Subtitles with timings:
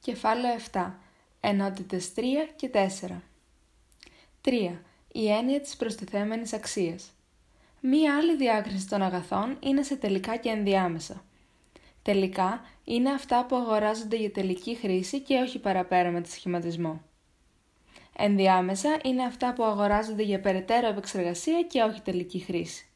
[0.00, 0.92] Κεφάλαιο 7.
[1.40, 2.20] Ενότητες 3
[2.56, 3.22] και 4.
[4.44, 4.82] 3.
[5.12, 7.10] Η έννοια της προστιθέμενης αξίας.
[7.80, 11.24] Μία άλλη διάκριση των αγαθών είναι σε τελικά και ενδιάμεσα.
[12.02, 17.02] Τελικά είναι αυτά που αγοράζονται για τελική χρήση και όχι παραπέρα με τη σχηματισμό.
[18.16, 22.88] Ενδιάμεσα είναι αυτά που αγοράζονται για περαιτέρω επεξεργασία και όχι τελική χρήση.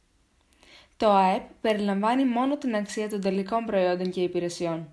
[0.96, 4.88] Το ΑΕΠ περιλαμβάνει μόνο την αξία των τελικών προϊόντων και υπηρεσιών.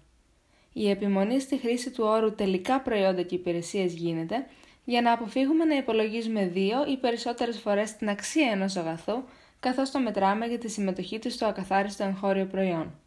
[0.79, 4.45] Η επιμονή στη χρήση του όρου τελικά προϊόντα και υπηρεσίες γίνεται
[4.85, 9.23] για να αποφύγουμε να υπολογίζουμε δύο ή περισσότερες φορές την αξία ενός αγαθού
[9.59, 12.99] καθώς το μετράμε για τη συμμετοχή του στο ακαθάριστο εγχώριο προϊόν.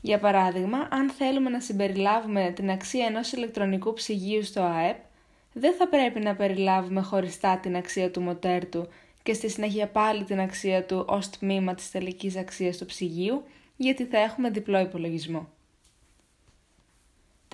[0.00, 4.96] Για παράδειγμα, αν θέλουμε να συμπεριλάβουμε την αξία ενός ηλεκτρονικού ψυγείου στο ΑΕΠ,
[5.52, 8.88] δεν θα πρέπει να περιλάβουμε χωριστά την αξία του μοτέρ του
[9.22, 13.42] και στη συνέχεια πάλι την αξία του ως τμήμα της τελικής αξίας του ψυγείου,
[13.76, 15.53] γιατί θα έχουμε διπλό υπολογισμό.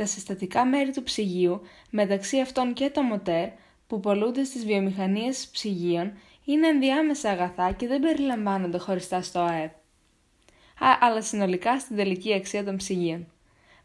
[0.00, 3.48] Τα συστατικά μέρη του ψυγείου, μεταξύ αυτών και το μοτέρ,
[3.86, 6.12] που πολλούνται στις βιομηχανίες ψυγείων,
[6.44, 9.72] είναι ενδιάμεσα αγαθά και δεν περιλαμβάνονται χωριστά στο ΑΕΠ,
[11.00, 13.26] αλλά συνολικά στην τελική αξία των ψυγείων.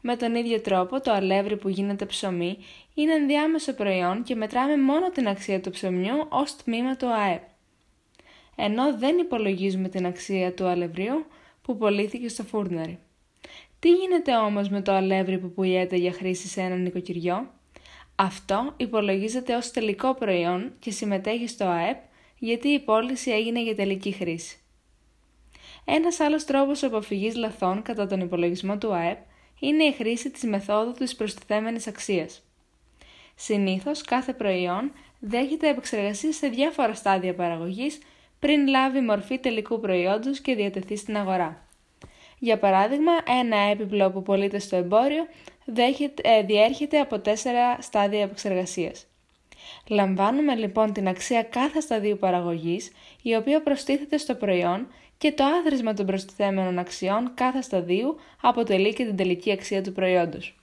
[0.01, 2.57] Με τον ίδιο τρόπο, το αλεύρι που γίνεται ψωμί
[2.93, 7.43] είναι ενδιάμεσο προϊόν και μετράμε μόνο την αξία του ψωμιού ως τμήμα του ΑΕΠ.
[8.55, 11.25] Ενώ δεν υπολογίζουμε την αξία του αλευριού
[11.61, 12.99] που πωλήθηκε στο φούρναρι.
[13.79, 17.53] Τι γίνεται όμως με το αλεύρι που πουλιέται για χρήση σε ένα νοικοκυριό;
[18.15, 21.97] Αυτό υπολογίζεται ως τελικό προϊόν και συμμετέχει στο ΑΕΠ
[22.39, 24.59] γιατί η πώληση έγινε για τελική χρήση.
[25.85, 29.17] Ένας άλλος τρόπος αποφυγής λαθών κατά τον υπολογισμό του ΑΕΠ
[29.59, 32.43] είναι η χρήση της μεθόδου της προστιθέμενης αξίας.
[33.35, 37.99] Συνήθως κάθε προϊόν δέχεται επεξεργασία σε διάφορα στάδια παραγωγής
[38.39, 41.64] πριν λάβει μορφή τελικού προϊόντος και διατεθεί στην αγορά.
[42.45, 45.27] Για παράδειγμα, ένα έπιπλο που πωλείται στο εμπόριο
[46.21, 49.05] ε, διέρχεται από τέσσερα στάδια επεξεργασίας.
[49.87, 54.87] Λαμβάνουμε λοιπόν την αξία κάθε σταδίου παραγωγής, η οποία προστίθεται στο προϊόν
[55.17, 60.55] και το άθροισμα των προστιθέμενων αξιών κάθε σταδίου αποτελεί και την τελική αξία του προϊόντος.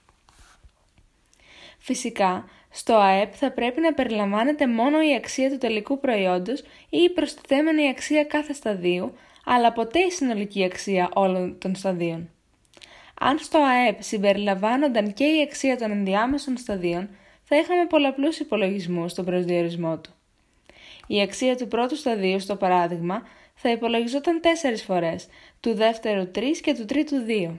[1.79, 7.11] Φυσικά, στο ΑΕΠ θα πρέπει να περιλαμβάνεται μόνο η αξία του τελικού προϊόντος ή η
[7.11, 9.12] προστιθέμενη αξία κάθε σταδίου,
[9.45, 12.31] αλλά ποτέ η συνολική αξία όλων των σταδίων.
[13.21, 17.09] Αν στο ΑΕΠ συμπεριλαμβάνονταν και η αξία των ενδιάμεσων σταδίων,
[17.45, 20.11] θα είχαμε πολλαπλούς υπολογισμούς στον προσδιορισμό του.
[21.07, 23.23] Η αξία του πρώτου σταδίου, στο παράδειγμα,
[23.55, 25.27] θα υπολογιζόταν τέσσερις φορές,
[25.61, 27.59] του δεύτερου τρεις και του τρίτου δύο.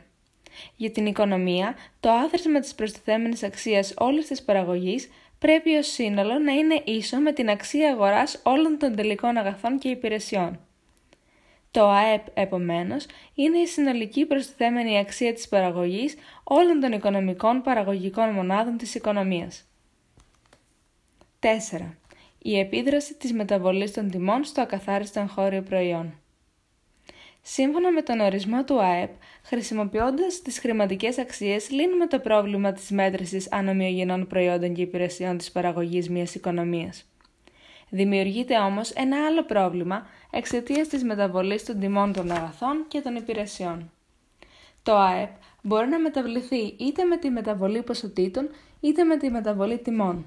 [0.76, 6.52] Για την οικονομία, το άθροισμα της προστιθέμενης αξίας όλης της παραγωγής πρέπει ως σύνολο να
[6.52, 10.60] είναι ίσο με την αξία αγοράς όλων των τελικών αγαθών και υπηρεσιών.
[11.73, 18.78] Το ΑΕΠ, επομένως, είναι η συνολική προστιθέμενη αξία της παραγωγής όλων των οικονομικών παραγωγικών μονάδων
[18.78, 19.63] της οικονομίας.
[21.39, 21.97] 4.
[22.38, 26.19] Η επίδραση της μεταβολής των τιμών στο ακαθάριστο εγχώριο προϊόν.
[27.41, 29.09] Σύμφωνα με τον ορισμό του ΑΕΠ,
[29.44, 36.09] χρησιμοποιώντας τις χρηματικές αξίες, λύνουμε το πρόβλημα της μέτρησης ανομοιογενών προϊόντων και υπηρεσιών της παραγωγής
[36.09, 37.12] μιας οικονομίας.
[37.96, 43.92] Δημιουργείται όμως ένα άλλο πρόβλημα εξαιτίας της μεταβολής των τιμών των αγαθών και των υπηρεσιών.
[44.84, 45.30] Το ΑΕΠ
[45.62, 48.50] μπορεί να μεταβληθεί είτε με τη μεταβολή ποσοτήτων
[48.80, 50.26] είτε με τη μεταβολή τιμών.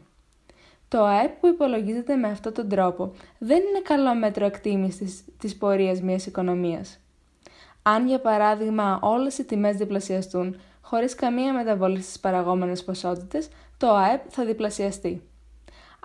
[0.88, 6.00] Το ΑΕΠ που υπολογίζεται με αυτόν τον τρόπο δεν είναι καλό μέτρο εκτίμησης της πορείας
[6.00, 6.99] μιας οικονομίας.
[7.82, 14.22] Αν για παράδειγμα όλες οι τιμές διπλασιαστούν χωρίς καμία μεταβολή στις παραγόμενες ποσότητες, το ΑΕΠ
[14.28, 15.22] θα διπλασιαστεί.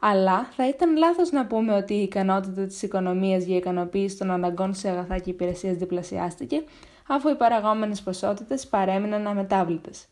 [0.03, 4.73] Αλλά θα ήταν λάθος να πούμε ότι η ικανότητα της οικονομίας για ικανοποίηση των αναγκών
[4.73, 6.63] σε αγαθά και υπηρεσίες διπλασιάστηκε,
[7.07, 10.05] αφού οι παραγόμενες ποσότητες παρέμειναν αμετάβλητες.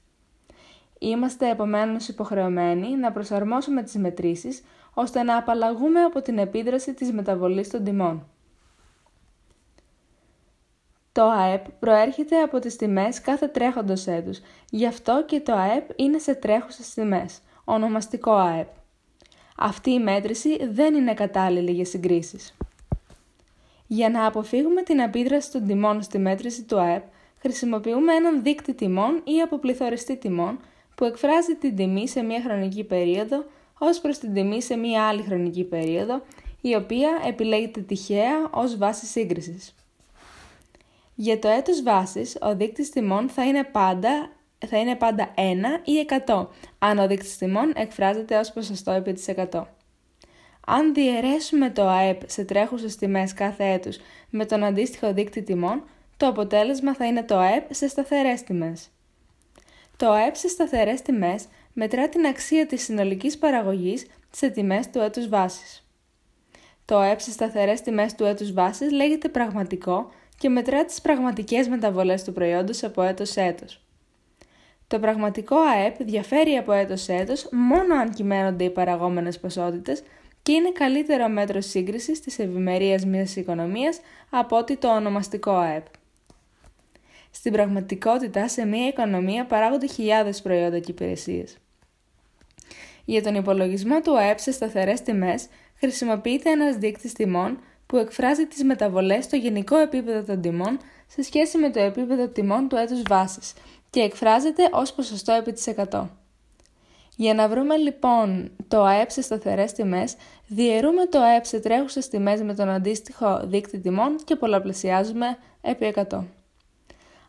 [0.99, 4.63] Είμαστε επομένως υποχρεωμένοι να προσαρμόσουμε τις μετρήσεις
[4.93, 8.27] ώστε να απαλλαγούμε από την επίδραση της μεταβολής των τιμών.
[11.11, 14.39] Το ΑΕΠ προέρχεται από τις τιμές κάθε τρέχοντος έτους,
[14.69, 18.78] γι' αυτό και το ΑΕΠ είναι σε τρέχουσες τιμές, ονομαστικό ΑΕΠ.
[19.61, 22.57] Αυτή η μέτρηση δεν είναι κατάλληλη για συγκρίσεις.
[23.87, 27.03] Για να αποφύγουμε την επίδραση των τιμών στη μέτρηση του ΑΕΠ,
[27.39, 30.59] χρησιμοποιούμε έναν δείκτη τιμών ή αποπληθωριστή τιμών
[30.95, 33.45] που εκφράζει την τιμή σε μία χρονική περίοδο
[33.77, 36.21] ως προς την τιμή σε μία άλλη χρονική περίοδο,
[36.61, 39.75] η οποία επιλέγεται τυχαία ως βάση σύγκρισης.
[41.15, 44.29] Για το έτος βάσης, ο δείκτης τιμών θα είναι πάντα,
[44.67, 45.39] θα είναι πάντα 1
[45.83, 46.47] ή 100,
[46.79, 49.63] αν ο δείκτης τιμών εκφράζεται ως ποσοστό επί της 100.
[50.67, 53.97] Αν διαιρέσουμε το ΑΕΠ σε τρέχουσες τιμές κάθε έτους
[54.29, 55.83] με τον αντίστοιχο δείκτη τιμών,
[56.17, 58.89] το αποτέλεσμα θα είναι το ΑΕΠ σε σταθερές τιμές.
[59.97, 65.27] Το ΑΕΠ σε σταθερές τιμές μετρά την αξία της συνολικής παραγωγής σε τιμές του έτους
[65.29, 65.87] βάσης.
[66.85, 72.23] Το ΑΕΠ σε σταθερές τιμές του έτους βάσης λέγεται πραγματικό και μετρά τις πραγματικές μεταβολές
[72.23, 73.81] του προϊόντος από έτος σε έτος.
[74.89, 80.03] Το πραγματικό ΑΕΠ διαφέρει από έτος σε έτος μόνο αν κυμαίνονται οι παραγόμενες ποσότητες
[80.41, 83.99] και είναι καλύτερο μέτρο σύγκρισης της ευημερίας μιας οικονομίας
[84.29, 85.85] από ότι το ονομαστικό ΑΕΠ.
[87.31, 91.57] Στην πραγματικότητα, σε μια οικονομία παράγονται χιλιάδες προϊόντα και υπηρεσίες.
[93.05, 95.47] Για τον υπολογισμό του ΑΕΠ σε σταθερές τιμές
[95.79, 101.57] χρησιμοποιείται ένας δείκτης τιμών που εκφράζει τις μεταβολές στο γενικό επίπεδο των τιμών σε σχέση
[101.57, 103.53] με το επίπεδο τιμών του έτους βάσης
[103.89, 106.07] και εκφράζεται ως ποσοστό επί της 100.
[107.15, 110.15] Για να βρούμε λοιπόν το ΑΕΠ σε σταθερές τιμές,
[110.47, 116.23] διαιρούμε το ΑΕΠ σε τρέχουσες τιμές με τον αντίστοιχο δείκτη τιμών και πολλαπλασιάζουμε επί 100.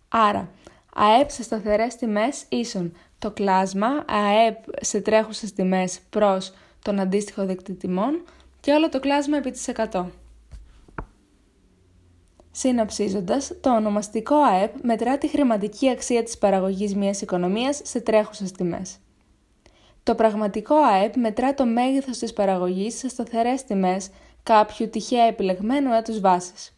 [0.08, 0.48] Άρα,
[0.94, 6.52] ΑΕΠ σε σταθερές τιμές ίσον το κλάσμα ΑΕΠ σε τρέχουσες τιμές προς
[6.82, 8.24] τον αντίστοιχο δείκτη τιμών
[8.60, 10.04] και όλο το κλάσμα επί της 100.
[12.50, 18.98] Συνοψίζοντας, το ονομαστικό ΑΕΠ μετρά τη χρηματική αξία της παραγωγής μιας οικονομίας σε τρέχουσες τιμές.
[20.02, 24.10] Το πραγματικό ΑΕΠ μετρά το μέγεθος της παραγωγής σε σταθερές τιμές
[24.42, 26.74] κάποιου τυχαία επιλεγμένου έτους βάσης.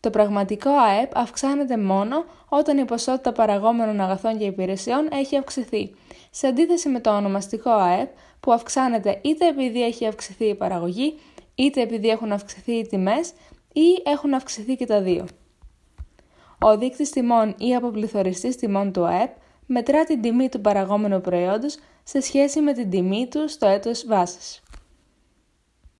[0.00, 5.94] Το πραγματικό ΑΕΠ αυξάνεται μόνο όταν η ποσότητα παραγόμενων αγαθών και υπηρεσιών έχει αυξηθεί,
[6.30, 8.08] σε αντίθεση με το ονομαστικό ΑΕΠ
[8.40, 11.18] που αυξάνεται είτε επειδή έχει αυξηθεί η παραγωγή,
[11.54, 13.32] είτε επειδή έχουν αυξηθεί οι τιμές
[13.80, 15.26] ή έχουν αυξηθεί και τα δύο.
[16.58, 19.36] Ο δείκτης τιμών ή αποπληθωριστής τιμών του ΑΕΠ
[19.66, 24.62] μετρά την τιμή του παραγόμενου προϊόντος σε σχέση με την τιμή του στο έτος βάσης.